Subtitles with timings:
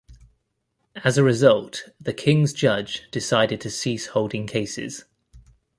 [1.03, 5.05] As a result, the King's judge decided to cease holding cases.